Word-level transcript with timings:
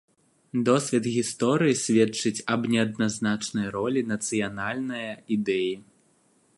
Досвед 0.69 1.05
гісторыі 1.15 1.75
сведчыць 1.83 2.43
аб 2.55 2.61
неадназначнай 2.77 3.67
ролі 3.77 4.01
нацыянальная 4.15 5.09
ідэі. 5.39 5.73